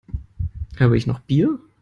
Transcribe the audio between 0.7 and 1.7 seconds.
Habe ich noch Bier?